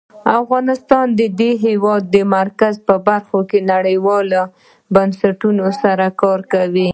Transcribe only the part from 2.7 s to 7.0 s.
په برخه کې نړیوالو بنسټونو سره کار کوي.